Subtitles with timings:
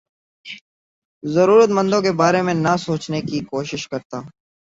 [1.23, 4.29] ضرورت مندوں کے بارے میں نہ سوچنے کی کوشش کرتا ہوں